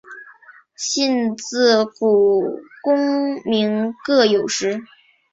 [0.75, 4.81] 信自古功名各有时。